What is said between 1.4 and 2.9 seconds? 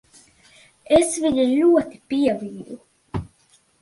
ļoti pievīlu.